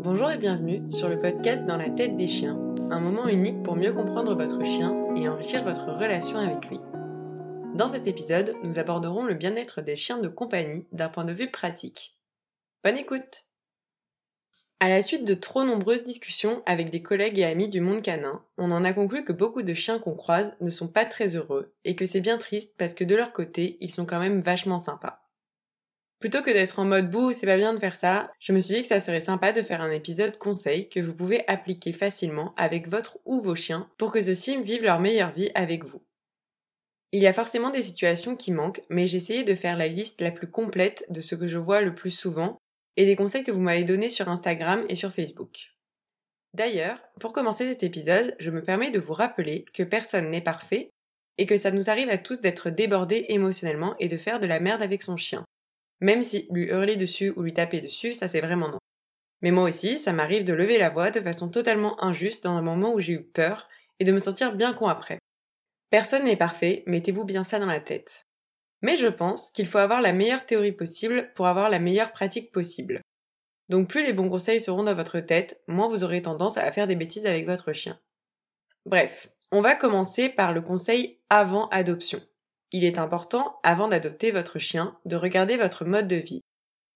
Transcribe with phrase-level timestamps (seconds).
[0.00, 2.56] Bonjour et bienvenue sur le podcast Dans la tête des chiens,
[2.88, 6.78] un moment unique pour mieux comprendre votre chien et enrichir votre relation avec lui.
[7.74, 11.50] Dans cet épisode, nous aborderons le bien-être des chiens de compagnie d'un point de vue
[11.50, 12.16] pratique.
[12.84, 13.46] Bonne écoute
[14.78, 18.44] À la suite de trop nombreuses discussions avec des collègues et amis du monde canin,
[18.56, 21.74] on en a conclu que beaucoup de chiens qu'on croise ne sont pas très heureux
[21.84, 24.78] et que c'est bien triste parce que de leur côté, ils sont quand même vachement
[24.78, 25.27] sympas.
[26.20, 28.74] Plutôt que d'être en mode bouh, c'est pas bien de faire ça, je me suis
[28.74, 32.54] dit que ça serait sympa de faire un épisode conseil que vous pouvez appliquer facilement
[32.56, 36.02] avec votre ou vos chiens pour que ceux-ci vivent leur meilleure vie avec vous.
[37.12, 40.20] Il y a forcément des situations qui manquent, mais j'ai essayé de faire la liste
[40.20, 42.58] la plus complète de ce que je vois le plus souvent
[42.96, 45.70] et des conseils que vous m'avez donnés sur Instagram et sur Facebook.
[46.52, 50.90] D'ailleurs, pour commencer cet épisode, je me permets de vous rappeler que personne n'est parfait
[51.38, 54.58] et que ça nous arrive à tous d'être débordés émotionnellement et de faire de la
[54.58, 55.44] merde avec son chien.
[56.00, 58.78] Même si lui hurler dessus ou lui taper dessus, ça c'est vraiment non.
[59.40, 62.62] Mais moi aussi, ça m'arrive de lever la voix de façon totalement injuste dans un
[62.62, 63.68] moment où j'ai eu peur
[64.00, 65.18] et de me sentir bien con après.
[65.90, 68.26] Personne n'est parfait, mettez-vous bien ça dans la tête.
[68.82, 72.52] Mais je pense qu'il faut avoir la meilleure théorie possible pour avoir la meilleure pratique
[72.52, 73.00] possible.
[73.68, 76.86] Donc plus les bons conseils seront dans votre tête, moins vous aurez tendance à faire
[76.86, 77.98] des bêtises avec votre chien.
[78.86, 82.20] Bref, on va commencer par le conseil avant adoption.
[82.70, 86.42] Il est important, avant d'adopter votre chien, de regarder votre mode de vie.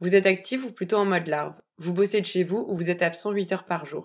[0.01, 1.61] Vous êtes actif ou plutôt en mode larve?
[1.79, 4.05] Vous bossez de chez vous ou vous êtes absent 8 heures par jour?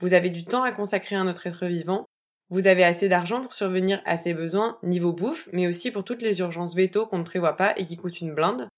[0.00, 2.04] Vous avez du temps à consacrer à un autre être vivant?
[2.50, 6.22] Vous avez assez d'argent pour survenir à ses besoins niveau bouffe, mais aussi pour toutes
[6.22, 8.68] les urgences veto qu'on ne prévoit pas et qui coûtent une blinde?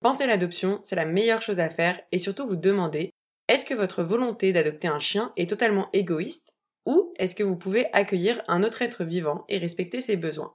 [0.00, 3.10] Pensez l'adoption, c'est la meilleure chose à faire et surtout vous demandez
[3.48, 6.52] est-ce que votre volonté d'adopter un chien est totalement égoïste
[6.86, 10.54] ou est-ce que vous pouvez accueillir un autre être vivant et respecter ses besoins?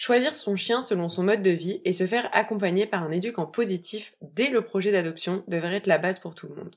[0.00, 3.46] Choisir son chien selon son mode de vie et se faire accompagner par un éducant
[3.46, 6.76] positif dès le projet d'adoption devrait être la base pour tout le monde.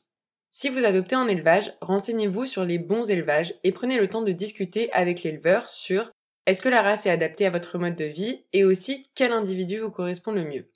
[0.50, 4.32] Si vous adoptez en élevage, renseignez-vous sur les bons élevages et prenez le temps de
[4.32, 6.10] discuter avec l'éleveur sur
[6.48, 9.78] est-ce que la race est adaptée à votre mode de vie et aussi quel individu
[9.78, 10.72] vous correspond le mieux.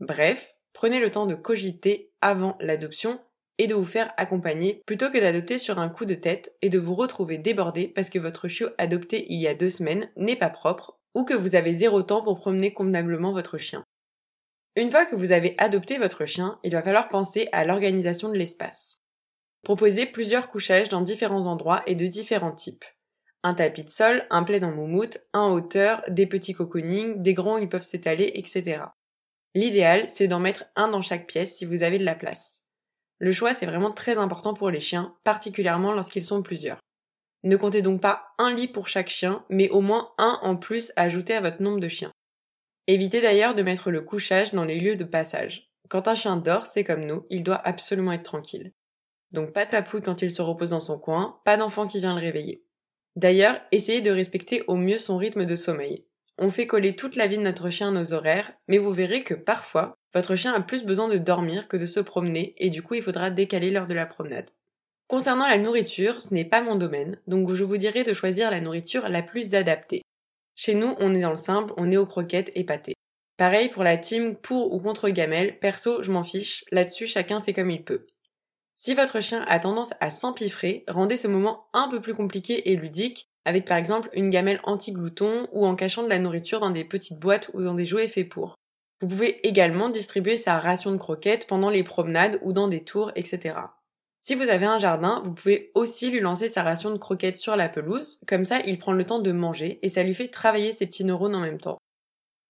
[0.00, 3.20] Bref, prenez le temps de cogiter avant l'adoption
[3.58, 6.78] et de vous faire accompagner plutôt que d'adopter sur un coup de tête et de
[6.78, 10.48] vous retrouver débordé parce que votre chiot adopté il y a deux semaines n'est pas
[10.48, 13.84] propre ou que vous avez zéro temps pour promener convenablement votre chien.
[14.76, 18.38] Une fois que vous avez adopté votre chien, il va falloir penser à l'organisation de
[18.38, 18.98] l'espace.
[19.62, 22.84] Proposez plusieurs couchages dans différents endroits et de différents types.
[23.44, 27.56] Un tapis de sol, un plaid en moumoute, un hauteur, des petits cocooning, des grands
[27.56, 28.84] où ils peuvent s'étaler, etc.
[29.54, 32.62] L'idéal, c'est d'en mettre un dans chaque pièce si vous avez de la place.
[33.18, 36.80] Le choix, c'est vraiment très important pour les chiens, particulièrement lorsqu'ils sont plusieurs.
[37.44, 40.92] Ne comptez donc pas un lit pour chaque chien, mais au moins un en plus
[40.96, 42.12] à ajouter à votre nombre de chiens.
[42.86, 45.70] Évitez d'ailleurs de mettre le couchage dans les lieux de passage.
[45.88, 48.72] Quand un chien dort, c'est comme nous, il doit absolument être tranquille.
[49.30, 52.14] Donc pas de papouille quand il se repose dans son coin, pas d'enfant qui vient
[52.14, 52.64] le réveiller.
[53.16, 56.06] D'ailleurs, essayez de respecter au mieux son rythme de sommeil.
[56.38, 59.22] On fait coller toute la vie de notre chien à nos horaires, mais vous verrez
[59.22, 62.82] que parfois, votre chien a plus besoin de dormir que de se promener, et du
[62.82, 64.50] coup il faudra décaler l'heure de la promenade.
[65.12, 68.62] Concernant la nourriture, ce n'est pas mon domaine, donc je vous dirais de choisir la
[68.62, 70.00] nourriture la plus adaptée.
[70.54, 72.94] Chez nous, on est dans le simple, on est aux croquettes et pâtés.
[73.36, 77.52] Pareil pour la team pour ou contre gamelle, perso, je m'en fiche, là-dessus chacun fait
[77.52, 78.06] comme il peut.
[78.74, 82.76] Si votre chien a tendance à s'empiffrer, rendez ce moment un peu plus compliqué et
[82.76, 86.84] ludique, avec par exemple une gamelle anti-glouton ou en cachant de la nourriture dans des
[86.84, 88.54] petites boîtes ou dans des jouets faits pour.
[89.02, 93.12] Vous pouvez également distribuer sa ration de croquettes pendant les promenades ou dans des tours,
[93.14, 93.56] etc.
[94.24, 97.56] Si vous avez un jardin, vous pouvez aussi lui lancer sa ration de croquettes sur
[97.56, 100.70] la pelouse, comme ça il prend le temps de manger et ça lui fait travailler
[100.70, 101.78] ses petits neurones en même temps.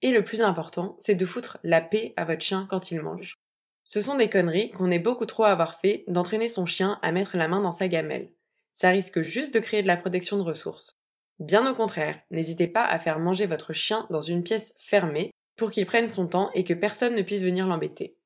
[0.02, 3.36] Et le plus important, c'est de foutre la paix à votre chien quand il mange.
[3.84, 7.10] Ce sont des conneries qu'on est beaucoup trop à avoir fait d'entraîner son chien à
[7.10, 8.28] mettre la main dans sa gamelle.
[8.74, 10.92] Ça risque juste de créer de la protection de ressources.
[11.38, 15.70] Bien au contraire, n'hésitez pas à faire manger votre chien dans une pièce fermée pour
[15.70, 18.18] qu'il prenne son temps et que personne ne puisse venir l'embêter.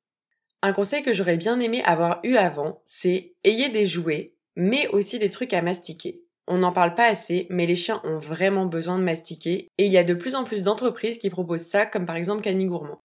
[0.66, 5.20] Un conseil que j'aurais bien aimé avoir eu avant, c'est ayez des jouets, mais aussi
[5.20, 6.24] des trucs à mastiquer.
[6.48, 9.92] On n'en parle pas assez, mais les chiens ont vraiment besoin de mastiquer, et il
[9.92, 13.00] y a de plus en plus d'entreprises qui proposent ça, comme par exemple Cani Gourmand.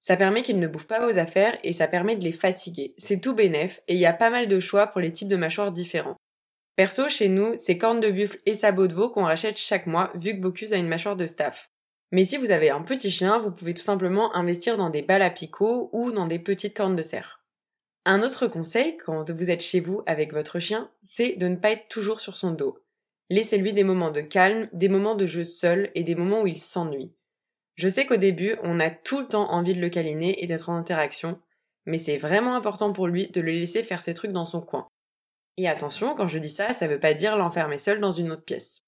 [0.00, 2.94] Ça permet qu'ils ne bouffent pas vos affaires et ça permet de les fatiguer.
[2.98, 5.36] C'est tout bénef et il y a pas mal de choix pour les types de
[5.36, 6.16] mâchoires différents.
[6.76, 10.12] Perso, chez nous, c'est cornes de buffle et sabots de veau qu'on rachète chaque mois
[10.14, 11.70] vu que Bocuse a une mâchoire de staff.
[12.10, 15.22] Mais si vous avez un petit chien, vous pouvez tout simplement investir dans des balles
[15.22, 17.42] à picot ou dans des petites cornes de cerf.
[18.04, 21.72] Un autre conseil quand vous êtes chez vous avec votre chien, c'est de ne pas
[21.72, 22.78] être toujours sur son dos.
[23.28, 26.58] Laissez-lui des moments de calme, des moments de jeu seul et des moments où il
[26.58, 27.14] s'ennuie.
[27.74, 30.70] Je sais qu'au début, on a tout le temps envie de le câliner et d'être
[30.70, 31.38] en interaction,
[31.84, 34.88] mais c'est vraiment important pour lui de le laisser faire ses trucs dans son coin.
[35.58, 38.44] Et attention, quand je dis ça, ça veut pas dire l'enfermer seul dans une autre
[38.44, 38.87] pièce.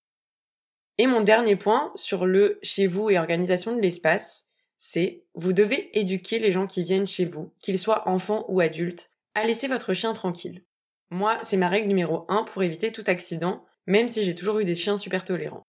[1.01, 4.45] Et mon dernier point sur le chez vous et organisation de l'espace,
[4.77, 9.11] c'est vous devez éduquer les gens qui viennent chez vous, qu'ils soient enfants ou adultes,
[9.35, 10.63] à laisser votre chien tranquille.
[11.09, 14.67] Moi, c'est ma règle numéro 1 pour éviter tout accident, même si j'ai toujours eu
[14.67, 15.63] des chiens super tolérants.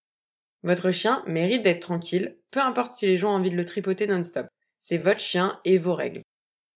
[0.64, 4.06] Votre chien mérite d'être tranquille, peu importe si les gens ont envie de le tripoter
[4.06, 4.48] non-stop.
[4.78, 6.20] C'est votre chien et vos règles.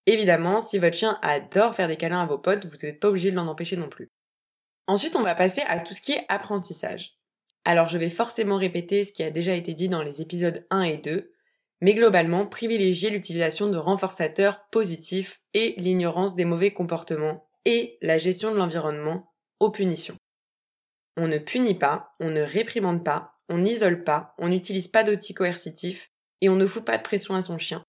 [0.06, 3.30] Évidemment, si votre chien adore faire des câlins à vos potes, vous n'êtes pas obligé
[3.30, 4.08] de l'en empêcher non plus.
[4.86, 7.18] Ensuite, on va passer à tout ce qui est apprentissage.
[7.66, 10.82] Alors, je vais forcément répéter ce qui a déjà été dit dans les épisodes 1
[10.82, 11.32] et 2,
[11.80, 18.52] mais globalement, privilégier l'utilisation de renforçateurs positifs et l'ignorance des mauvais comportements et la gestion
[18.52, 20.14] de l'environnement aux punitions.
[21.16, 25.34] On ne punit pas, on ne réprimande pas, on n'isole pas, on n'utilise pas d'outils
[25.34, 27.82] coercitifs et on ne fout pas de pression à son chien.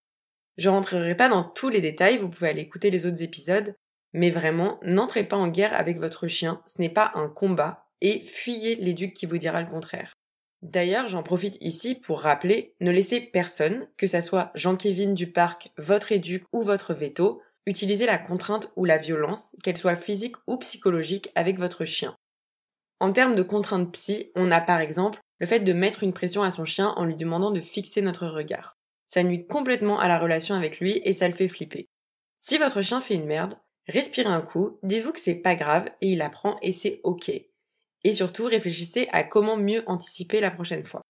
[0.58, 3.76] Je rentrerai pas dans tous les détails, vous pouvez aller écouter les autres épisodes,
[4.14, 8.20] mais vraiment, n'entrez pas en guerre avec votre chien, ce n'est pas un combat, et
[8.22, 10.14] fuyez l'éduc qui vous dira le contraire.
[10.62, 15.72] D'ailleurs, j'en profite ici pour rappeler, ne laissez personne, que ça soit Jean-Kévin du parc,
[15.78, 20.58] votre éduc ou votre veto, utiliser la contrainte ou la violence, qu'elle soit physique ou
[20.58, 22.16] psychologique, avec votre chien.
[23.00, 26.42] En termes de contrainte psy, on a par exemple le fait de mettre une pression
[26.42, 28.78] à son chien en lui demandant de fixer notre regard.
[29.06, 31.88] Ça nuit complètement à la relation avec lui et ça le fait flipper.
[32.36, 33.54] Si votre chien fait une merde,
[33.88, 37.32] respirez un coup, dites-vous que c'est pas grave et il apprend et c'est ok.
[38.04, 41.02] Et surtout, réfléchissez à comment mieux anticiper la prochaine fois.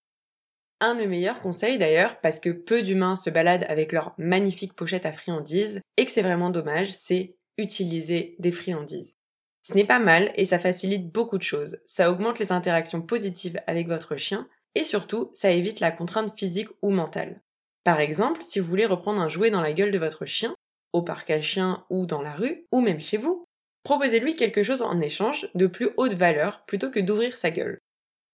[0.80, 4.74] Un de mes meilleurs conseils d'ailleurs, parce que peu d'humains se baladent avec leur magnifique
[4.74, 9.18] pochette à friandises, et que c'est vraiment dommage, c'est utiliser des friandises.
[9.64, 11.80] Ce n'est pas mal et ça facilite beaucoup de choses.
[11.86, 16.70] Ça augmente les interactions positives avec votre chien et surtout, ça évite la contrainte physique
[16.82, 17.42] ou mentale.
[17.84, 20.56] Par exemple, si vous voulez reprendre un jouet dans la gueule de votre chien,
[20.94, 23.47] au parc à chiens ou dans la rue, ou même chez vous,
[23.88, 27.80] proposez-lui quelque chose en échange de plus haute valeur plutôt que d'ouvrir sa gueule.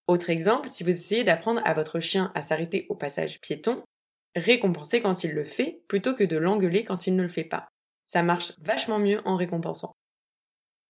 [0.07, 3.83] Autre exemple, si vous essayez d'apprendre à votre chien à s'arrêter au passage piéton,
[4.35, 7.67] récompensez quand il le fait plutôt que de l'engueuler quand il ne le fait pas.
[8.07, 9.91] Ça marche vachement mieux en récompensant.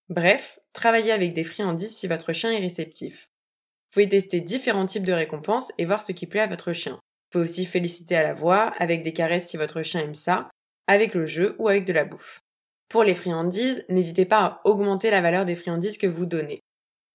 [0.08, 3.26] Bref, travaillez avec des friandises si votre chien est réceptif.
[3.92, 6.94] Vous pouvez tester différents types de récompenses et voir ce qui plaît à votre chien.
[6.94, 10.50] Vous pouvez aussi féliciter à la voix, avec des caresses si votre chien aime ça,
[10.88, 12.40] avec le jeu ou avec de la bouffe.
[12.90, 16.60] Pour les friandises, n'hésitez pas à augmenter la valeur des friandises que vous donnez.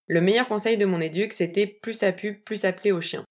[0.07, 3.25] Le meilleur conseil de mon éduc, c'était plus ça pue, plus ça plaît au chien.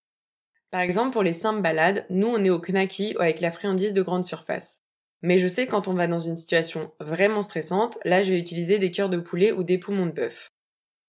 [0.70, 4.02] Par exemple, pour les simples balades, nous on est au knacky avec la friandise de
[4.02, 4.80] grande surface.
[5.22, 8.78] Mais je sais quand on va dans une situation vraiment stressante, là je vais utiliser
[8.78, 10.50] des cœurs de poulet ou des poumons de bœuf.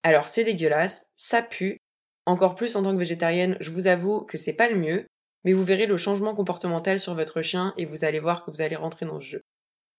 [0.03, 1.79] Alors c'est dégueulasse, ça pue.
[2.25, 5.07] Encore plus en tant que végétarienne, je vous avoue que c'est pas le mieux,
[5.45, 8.63] mais vous verrez le changement comportemental sur votre chien et vous allez voir que vous
[8.63, 9.43] allez rentrer dans ce jeu.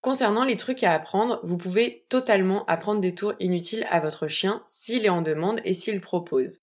[0.02, 4.64] Concernant les trucs à apprendre, vous pouvez totalement apprendre des tours inutiles à votre chien
[4.66, 6.60] s'il est en demande et s'il propose.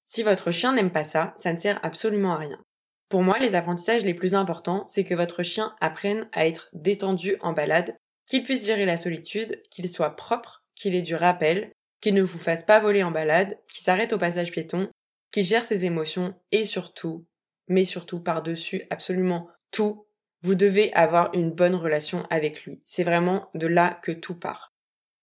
[0.00, 2.64] Si votre chien n'aime pas ça, ça ne sert absolument à rien.
[3.10, 7.36] Pour moi, les apprentissages les plus importants, c'est que votre chien apprenne à être détendu
[7.40, 7.94] en balade,
[8.26, 12.38] qu'il puisse gérer la solitude, qu'il soit propre, qu'il ait du rappel, qu'il ne vous
[12.38, 14.88] fasse pas voler en balade, qu'il s'arrête au passage piéton,
[15.30, 17.26] qu'il gère ses émotions et surtout,
[17.68, 20.06] mais surtout par-dessus absolument tout,
[20.42, 22.80] vous devez avoir une bonne relation avec lui.
[22.84, 24.72] C'est vraiment de là que tout part.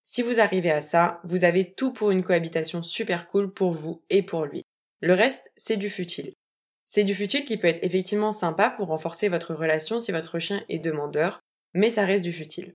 [0.04, 4.02] Si vous arrivez à ça, vous avez tout pour une cohabitation super cool pour vous
[4.10, 4.64] et pour lui.
[5.00, 6.32] Le reste, c'est du futile.
[6.84, 10.64] C'est du futile qui peut être effectivement sympa pour renforcer votre relation si votre chien
[10.68, 11.40] est demandeur,
[11.74, 12.74] mais ça reste du futile.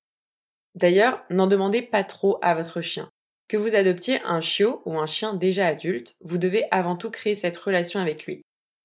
[0.75, 3.09] D'ailleurs, n'en demandez pas trop à votre chien.
[3.47, 7.35] Que vous adoptiez un chiot ou un chien déjà adulte, vous devez avant tout créer
[7.35, 8.41] cette relation avec lui.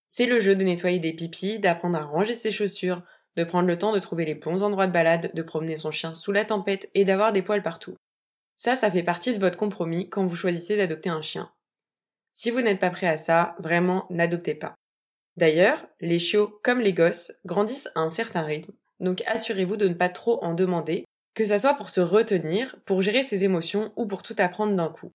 [0.06, 3.02] C'est le jeu de nettoyer des pipis, d'apprendre à ranger ses chaussures,
[3.40, 6.12] de prendre le temps de trouver les bons endroits de balade, de promener son chien
[6.12, 7.96] sous la tempête et d'avoir des poils partout.
[8.56, 11.50] Ça, ça fait partie de votre compromis quand vous choisissez d'adopter un chien.
[12.28, 14.74] Si vous n'êtes pas prêt à ça, vraiment, n'adoptez pas.
[15.36, 19.94] D'ailleurs, les chiots, comme les gosses, grandissent à un certain rythme, donc assurez-vous de ne
[19.94, 24.06] pas trop en demander, que ça soit pour se retenir, pour gérer ses émotions ou
[24.06, 25.10] pour tout apprendre d'un coup.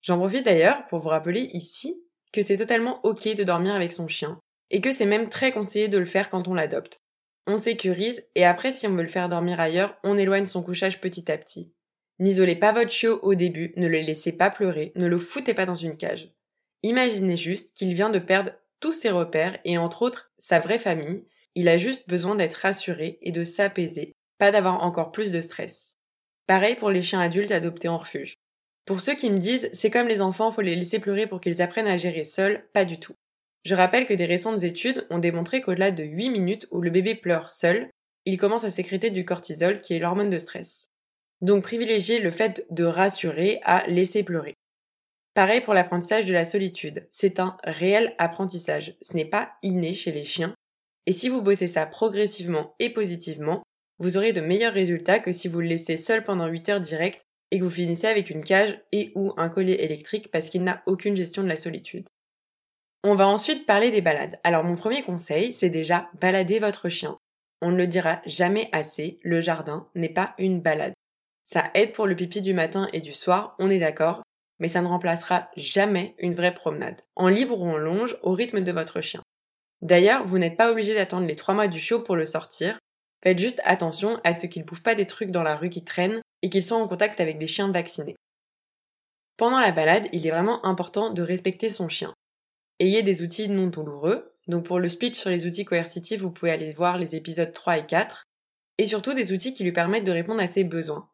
[0.00, 2.00] J'en profite d'ailleurs pour vous rappeler ici
[2.32, 5.88] que c'est totalement ok de dormir avec son chien, et que c'est même très conseillé
[5.88, 7.03] de le faire quand on l'adopte.
[7.46, 11.00] On sécurise, et après si on veut le faire dormir ailleurs, on éloigne son couchage
[11.00, 11.72] petit à petit.
[12.18, 15.66] N'isolez pas votre chiot au début, ne le laissez pas pleurer, ne le foutez pas
[15.66, 16.32] dans une cage.
[16.82, 21.24] Imaginez juste qu'il vient de perdre tous ses repères et entre autres sa vraie famille,
[21.54, 25.96] il a juste besoin d'être rassuré et de s'apaiser, pas d'avoir encore plus de stress.
[26.46, 28.34] Pareil pour les chiens adultes adoptés en refuge.
[28.84, 31.62] Pour ceux qui me disent c'est comme les enfants, faut les laisser pleurer pour qu'ils
[31.62, 33.14] apprennent à gérer seuls, pas du tout.
[33.64, 37.14] Je rappelle que des récentes études ont démontré qu'au-delà de 8 minutes où le bébé
[37.14, 37.88] pleure seul,
[38.26, 40.86] il commence à sécréter du cortisol qui est l'hormone de stress.
[41.40, 44.54] Donc privilégiez le fait de rassurer à laisser pleurer.
[45.34, 47.06] Pareil pour l'apprentissage de la solitude.
[47.10, 48.96] C'est un réel apprentissage.
[49.00, 50.54] Ce n'est pas inné chez les chiens.
[51.06, 53.62] Et si vous bossez ça progressivement et positivement,
[53.98, 57.22] vous aurez de meilleurs résultats que si vous le laissez seul pendant 8 heures directes
[57.50, 60.82] et que vous finissez avec une cage et ou un collier électrique parce qu'il n'a
[60.86, 62.06] aucune gestion de la solitude.
[63.06, 64.40] On va ensuite parler des balades.
[64.44, 67.18] Alors mon premier conseil, c'est déjà balader votre chien.
[67.60, 70.94] On ne le dira jamais assez, le jardin n'est pas une balade.
[71.44, 74.22] Ça aide pour le pipi du matin et du soir, on est d'accord,
[74.58, 78.62] mais ça ne remplacera jamais une vraie promenade, en libre ou en longe, au rythme
[78.62, 79.20] de votre chien.
[79.82, 82.78] D'ailleurs, vous n'êtes pas obligé d'attendre les trois mois du show pour le sortir.
[83.22, 86.22] Faites juste attention à ce qu'il bouffe pas des trucs dans la rue qui traînent
[86.40, 88.16] et qu'il soit en contact avec des chiens vaccinés.
[89.36, 92.14] Pendant la balade, il est vraiment important de respecter son chien.
[92.80, 94.32] Ayez des outils non douloureux.
[94.48, 97.78] Donc pour le speech sur les outils coercitifs, vous pouvez aller voir les épisodes 3
[97.78, 98.24] et 4.
[98.78, 101.08] Et surtout des outils qui lui permettent de répondre à ses besoins.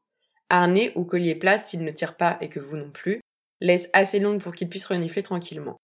[0.49, 3.21] Harnais ou collier plat s'il ne tire pas et que vous non plus.
[3.61, 5.77] Laisse assez longue pour qu'il puisse renifler tranquillement.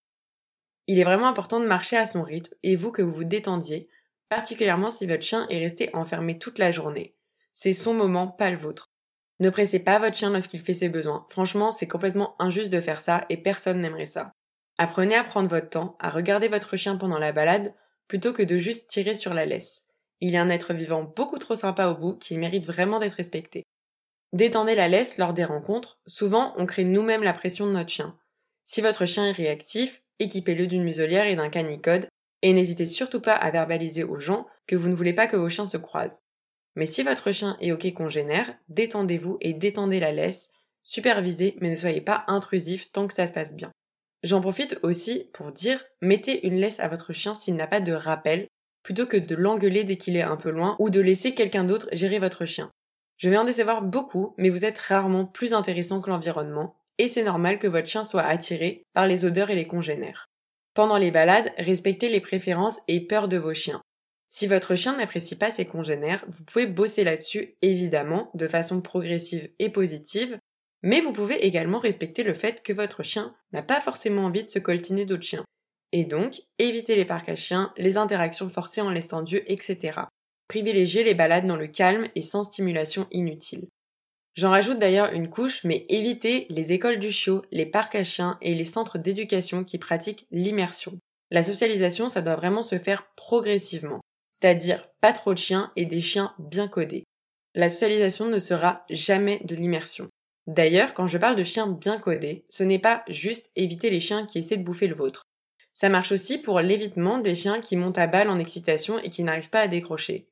[0.87, 3.89] Il est vraiment important de marcher à son rythme et vous que vous vous détendiez,
[4.29, 7.15] particulièrement si votre chien est resté enfermé toute la journée.
[7.53, 8.87] C'est son moment, pas le vôtre.
[9.41, 11.27] Ne pressez pas votre chien lorsqu'il fait ses besoins.
[11.29, 14.33] Franchement, c'est complètement injuste de faire ça et personne n'aimerait ça.
[14.79, 17.75] Apprenez à prendre votre temps, à regarder votre chien pendant la balade,
[18.09, 19.85] plutôt que de juste tirer sur la laisse.
[20.21, 23.65] Il est un être vivant beaucoup trop sympa au bout qui mérite vraiment d'être respecté.
[24.33, 28.19] Détendez la laisse lors des rencontres, souvent on crée nous-mêmes la pression de notre chien.
[28.65, 32.09] Si votre chien est réactif, équipez-le d'une muselière et d'un canicode,
[32.43, 35.49] et n'hésitez surtout pas à verbaliser aux gens que vous ne voulez pas que vos
[35.49, 36.21] chiens se croisent.
[36.75, 40.51] Mais si votre chien est ok congénère, détendez-vous et détendez la laisse,
[40.83, 43.73] supervisez mais ne soyez pas intrusif tant que ça se passe bien.
[44.27, 47.93] J'en profite aussi pour dire mettez une laisse à votre chien s'il n'a pas de
[47.93, 48.49] rappel,
[48.83, 51.89] plutôt que de l'engueuler dès qu'il est un peu loin ou de laisser quelqu'un d'autre
[51.93, 52.73] gérer votre chien.
[53.19, 57.23] Je vais en décevoir beaucoup, mais vous êtes rarement plus intéressant que l'environnement, et c'est
[57.23, 60.27] normal que votre chien soit attiré par les odeurs et les congénères.
[60.75, 63.81] Pendant les balades, respectez les préférences et peurs de vos chiens.
[64.27, 69.49] Si votre chien n'apprécie pas ses congénères, vous pouvez bosser là-dessus, évidemment, de façon progressive
[69.61, 70.37] et positive,
[70.83, 74.49] mais vous pouvez également respecter le fait que votre chien n'a pas forcément envie de
[74.49, 75.45] se coltiner d'autres chiens.
[75.93, 80.01] Et donc, évitez les parcs à chiens, les interactions forcées en laisse tendue, etc.
[80.49, 83.69] Privilégiez les balades dans le calme et sans stimulation inutile.
[84.35, 88.37] J'en rajoute d'ailleurs une couche, mais évitez les écoles du chiot, les parcs à chiens
[88.43, 90.99] et les centres d'éducation qui pratiquent l'immersion.
[91.31, 94.01] La socialisation, ça doit vraiment se faire progressivement,
[94.33, 97.05] c'est-à-dire pas trop de chiens et des chiens bien codés.
[97.55, 100.09] La socialisation ne sera jamais de l'immersion.
[100.47, 104.27] D'ailleurs, quand je parle de chiens bien codés, ce n'est pas juste éviter les chiens
[104.27, 105.23] qui essaient de bouffer le vôtre.
[105.73, 109.25] Ça marche aussi pour l'évitement des chiens qui montent à balle en excitation et qui
[109.25, 110.29] n'arrivent pas à décrocher.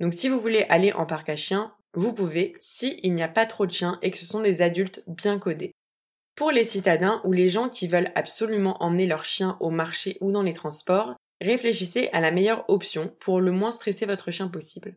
[0.00, 3.28] Donc si vous voulez aller en parc à chiens, vous pouvez si il n'y a
[3.28, 5.72] pas trop de chiens et que ce sont des adultes bien codés.
[6.34, 10.30] Pour les citadins ou les gens qui veulent absolument emmener leurs chiens au marché ou
[10.30, 14.96] dans les transports, réfléchissez à la meilleure option pour le moins stresser votre chien possible.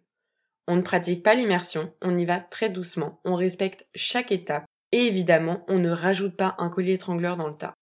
[0.68, 5.06] On ne pratique pas l'immersion, on y va très doucement, on respecte chaque étape et
[5.06, 7.74] évidemment on ne rajoute pas un collier étrangleur dans le tas.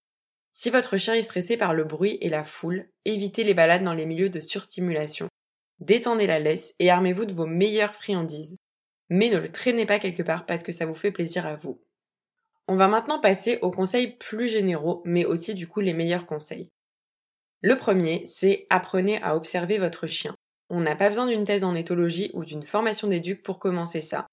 [0.51, 3.93] Si votre chien est stressé par le bruit et la foule, évitez les balades dans
[3.93, 5.27] les milieux de surstimulation.
[5.79, 8.57] Détendez la laisse et armez-vous de vos meilleures friandises.
[9.09, 11.81] Mais ne le traînez pas quelque part parce que ça vous fait plaisir à vous.
[12.67, 16.69] On va maintenant passer aux conseils plus généraux, mais aussi du coup les meilleurs conseils.
[17.62, 20.36] Le premier, c'est apprenez à observer votre chien.
[20.69, 24.27] On n'a pas besoin d'une thèse en éthologie ou d'une formation d'éduc pour commencer ça.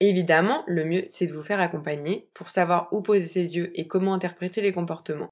[0.00, 3.86] Évidemment, le mieux, c'est de vous faire accompagner pour savoir où poser ses yeux et
[3.86, 5.30] comment interpréter les comportements.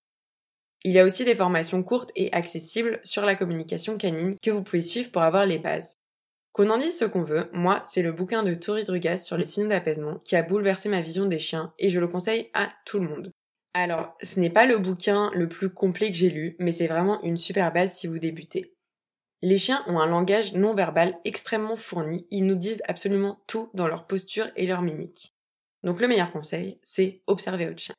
[0.84, 4.62] Il y a aussi des formations courtes et accessibles sur la communication canine que vous
[4.62, 5.96] pouvez suivre pour avoir les bases.
[6.52, 9.46] Qu'on en dise ce qu'on veut, moi, c'est le bouquin de Tori Drugas sur les
[9.46, 13.00] signes d'apaisement qui a bouleversé ma vision des chiens et je le conseille à tout
[13.00, 13.30] le monde.
[13.72, 17.20] Alors, ce n'est pas le bouquin le plus complet que j'ai lu, mais c'est vraiment
[17.22, 18.73] une super base si vous débutez.
[19.42, 23.86] Les chiens ont un langage non verbal extrêmement fourni, ils nous disent absolument tout dans
[23.86, 25.34] leur posture et leur mimique.
[25.82, 27.94] Donc le meilleur conseil, c'est observer votre chien.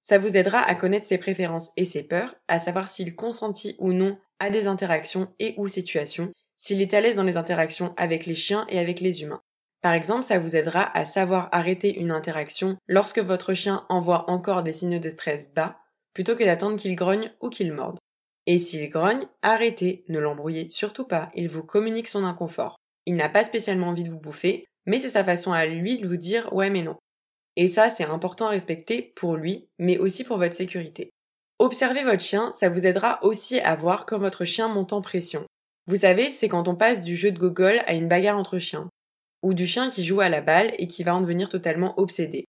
[0.00, 3.92] Ça vous aidera à connaître ses préférences et ses peurs, à savoir s'il consentit ou
[3.92, 8.26] non à des interactions et ou situations, s'il est à l'aise dans les interactions avec
[8.26, 9.42] les chiens et avec les humains.
[9.82, 14.62] Par exemple, ça vous aidera à savoir arrêter une interaction lorsque votre chien envoie encore
[14.62, 15.78] des signes de stress bas,
[16.14, 17.98] plutôt que d'attendre qu'il grogne ou qu'il morde.
[18.46, 22.76] Et s'il grogne, arrêtez, ne l'embrouillez surtout pas, il vous communique son inconfort.
[23.04, 26.06] Il n'a pas spécialement envie de vous bouffer, mais c'est sa façon à lui de
[26.06, 26.96] vous dire ouais mais non.
[27.56, 31.10] Et ça, c'est important à respecter pour lui, mais aussi pour votre sécurité.
[31.58, 35.44] Observez votre chien, ça vous aidera aussi à voir quand votre chien monte en pression.
[35.86, 38.88] Vous savez, c'est quand on passe du jeu de gogol à une bagarre entre chiens.
[39.42, 42.46] ou du chien qui joue à la balle et qui va en devenir totalement obsédé,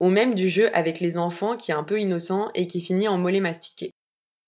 [0.00, 3.08] ou même du jeu avec les enfants qui est un peu innocent et qui finit
[3.08, 3.92] en mollet mastiqué.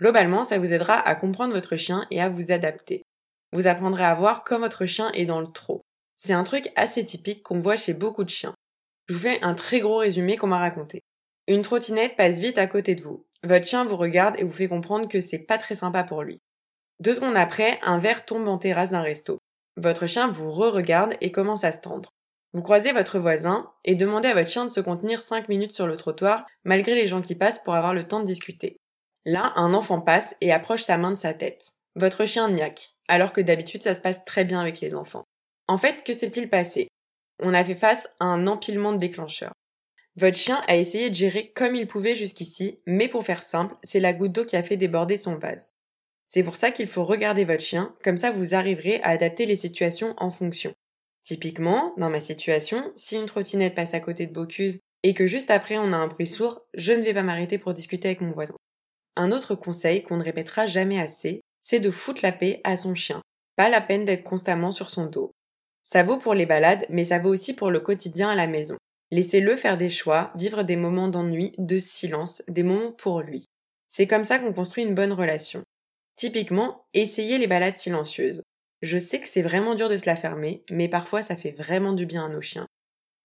[0.01, 3.03] Globalement, ça vous aidera à comprendre votre chien et à vous adapter.
[3.53, 5.81] Vous apprendrez à voir quand votre chien est dans le trop.
[6.17, 8.55] C'est un truc assez typique qu'on voit chez beaucoup de chiens.
[9.09, 11.01] Je vous fais un très gros résumé qu'on m'a raconté.
[11.47, 13.25] Une trottinette passe vite à côté de vous.
[13.45, 16.41] Votre chien vous regarde et vous fait comprendre que c'est pas très sympa pour lui.
[17.01, 19.39] Deux secondes après, un verre tombe en terrasse d'un resto.
[19.77, 22.11] Votre chien vous re-regarde et commence à se tendre.
[22.53, 25.87] Vous croisez votre voisin et demandez à votre chien de se contenir 5 minutes sur
[25.87, 28.79] le trottoir malgré les gens qui passent pour avoir le temps de discuter.
[29.29, 31.73] Là, un enfant passe et approche sa main de sa tête.
[31.97, 35.25] Votre chien niaque, alors que d'habitude ça se passe très bien avec les enfants.
[35.67, 36.87] En fait, que s'est-il passé?
[37.43, 39.53] On a fait face à un empilement de déclencheurs.
[40.15, 43.99] Votre chien a essayé de gérer comme il pouvait jusqu'ici, mais pour faire simple, c'est
[43.99, 45.73] la goutte d'eau qui a fait déborder son vase.
[46.25, 49.57] C'est pour ça qu'il faut regarder votre chien, comme ça vous arriverez à adapter les
[49.57, 50.73] situations en fonction.
[51.25, 55.51] Typiquement, dans ma situation, si une trottinette passe à côté de Bocuse et que juste
[55.51, 58.31] après on a un bruit sourd, je ne vais pas m'arrêter pour discuter avec mon
[58.31, 58.55] voisin.
[59.17, 62.95] Un autre conseil qu'on ne répétera jamais assez, c'est de foutre la paix à son
[62.95, 63.23] chien.
[63.57, 65.33] Pas la peine d'être constamment sur son dos.
[65.83, 68.77] Ça vaut pour les balades, mais ça vaut aussi pour le quotidien à la maison.
[69.11, 73.47] Laissez-le faire des choix, vivre des moments d'ennui, de silence, des moments pour lui.
[73.89, 75.63] C'est comme ça qu'on construit une bonne relation.
[76.17, 78.43] Typiquement, essayez les balades silencieuses.
[78.83, 81.93] Je sais que c'est vraiment dur de se la fermer, mais parfois ça fait vraiment
[81.93, 82.67] du bien à nos chiens.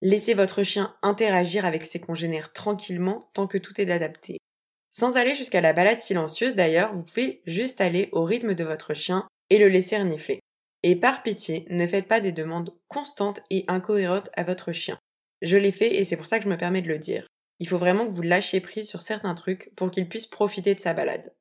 [0.00, 4.38] Laissez votre chien interagir avec ses congénères tranquillement tant que tout est adapté.
[4.92, 8.92] Sans aller jusqu'à la balade silencieuse d'ailleurs, vous pouvez juste aller au rythme de votre
[8.92, 10.40] chien et le laisser renifler.
[10.82, 14.98] Et par pitié, ne faites pas des demandes constantes et incohérentes à votre chien.
[15.40, 17.26] Je l'ai fait et c'est pour ça que je me permets de le dire.
[17.58, 20.80] Il faut vraiment que vous lâchiez prise sur certains trucs pour qu'il puisse profiter de
[20.80, 21.32] sa balade.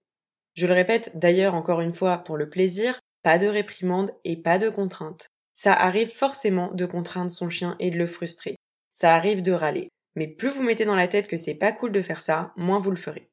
[0.54, 4.60] Je le répète d'ailleurs encore une fois pour le plaisir, pas de réprimande et pas
[4.60, 5.28] de contrainte.
[5.54, 8.56] Ça arrive forcément de contraindre son chien et de le frustrer.
[8.92, 9.90] Ça arrive de râler.
[10.16, 12.80] Mais plus vous mettez dans la tête que c'est pas cool de faire ça, moins
[12.80, 13.31] vous le ferez.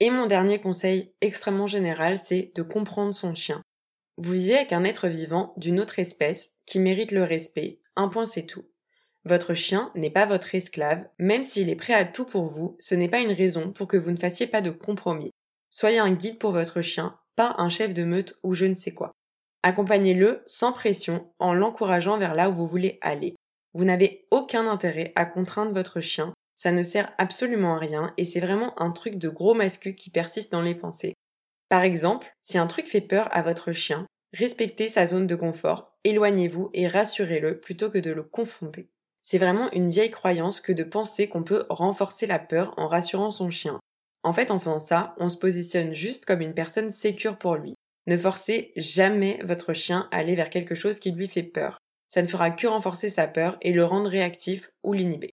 [0.00, 3.62] Et mon dernier conseil extrêmement général, c'est de comprendre son chien.
[4.16, 7.80] Vous vivez avec un être vivant d'une autre espèce qui mérite le respect.
[7.96, 8.64] Un point c'est tout.
[9.24, 12.94] Votre chien n'est pas votre esclave, même s'il est prêt à tout pour vous, ce
[12.94, 15.32] n'est pas une raison pour que vous ne fassiez pas de compromis.
[15.70, 18.94] Soyez un guide pour votre chien, pas un chef de meute ou je ne sais
[18.94, 19.12] quoi.
[19.62, 23.34] Accompagnez-le sans pression en l'encourageant vers là où vous voulez aller.
[23.74, 28.24] Vous n'avez aucun intérêt à contraindre votre chien, ça ne sert absolument à rien et
[28.24, 31.14] c'est vraiment un truc de gros mascu qui persiste dans les pensées.
[31.68, 35.96] Par exemple, si un truc fait peur à votre chien, respectez sa zone de confort,
[36.02, 38.90] éloignez-vous et rassurez-le plutôt que de le confonder.
[39.22, 43.30] C'est vraiment une vieille croyance que de penser qu'on peut renforcer la peur en rassurant
[43.30, 43.78] son chien.
[44.24, 47.74] En fait, en faisant ça, on se positionne juste comme une personne sécure pour lui.
[48.08, 51.78] Ne forcez jamais votre chien à aller vers quelque chose qui lui fait peur.
[52.08, 55.30] Ça ne fera que renforcer sa peur et le rendre réactif ou l'inhiber.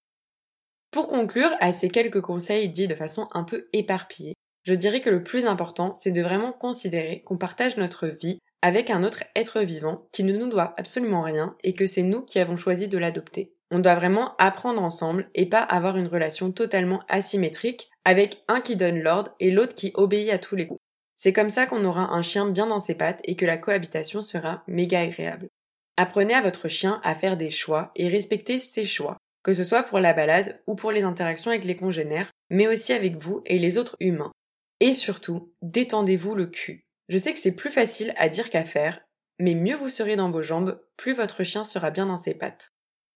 [0.96, 5.10] Pour conclure à ces quelques conseils dits de façon un peu éparpillée, je dirais que
[5.10, 9.60] le plus important, c'est de vraiment considérer qu'on partage notre vie avec un autre être
[9.60, 12.98] vivant qui ne nous doit absolument rien et que c'est nous qui avons choisi de
[12.98, 13.52] l'adopter.
[13.72, 18.78] On doit vraiment apprendre ensemble et pas avoir une relation totalement asymétrique avec un qui
[18.78, 20.80] donne l'ordre et l'autre qui obéit à tous les coups.
[21.14, 24.22] C'est comme ça qu'on aura un chien bien dans ses pattes et que la cohabitation
[24.22, 25.50] sera méga agréable.
[25.98, 29.84] Apprenez à votre chien à faire des choix et respectez ses choix, que ce soit
[29.84, 33.60] pour la balade ou pour les interactions avec les congénères, mais aussi avec vous et
[33.60, 34.32] les autres humains.
[34.80, 36.88] Et surtout, détendez-vous le cul.
[37.10, 39.02] Je sais que c'est plus facile à dire qu'à faire,
[39.38, 42.72] mais mieux vous serez dans vos jambes, plus votre chien sera bien dans ses pattes.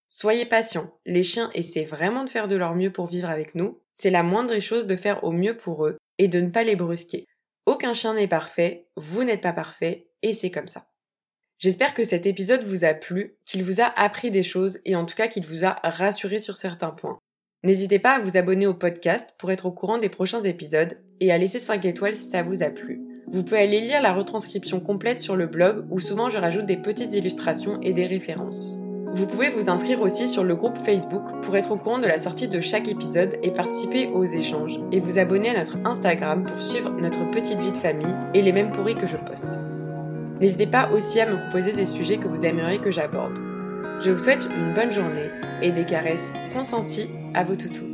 [0.08, 3.82] Soyez patient, les chiens essaient vraiment de faire de leur mieux pour vivre avec nous,
[3.92, 6.76] c'est la moindre chose de faire au mieux pour eux et de ne pas les
[6.76, 7.26] brusquer.
[7.66, 10.89] Aucun chien n'est parfait, vous n'êtes pas parfait, et c'est comme ça.
[11.60, 15.06] J'espère que cet épisode vous a plu, qu'il vous a appris des choses et en
[15.06, 17.20] tout cas qu'il vous a rassuré sur certains points.
[17.66, 21.34] N'hésitez pas à vous abonner au podcast pour être au courant des prochains épisodes et
[21.34, 23.02] à laisser 5 étoiles si ça vous a plu.
[23.28, 26.78] Vous pouvez aller lire la retranscription complète sur le blog où souvent je rajoute des
[26.78, 28.80] petites illustrations et des références.
[29.12, 32.20] Vous pouvez vous inscrire aussi sur le groupe Facebook pour être au courant de la
[32.20, 36.62] sortie de chaque épisode et participer aux échanges, et vous abonner à notre Instagram pour
[36.62, 39.60] suivre notre petite vie de famille et les mêmes pourris que je poste.
[40.40, 43.40] N'hésitez pas aussi à me proposer des sujets que vous aimeriez que j'aborde.
[44.02, 45.30] Je vous souhaite une bonne journée
[45.62, 47.89] et des caresses consenties à vos toutous.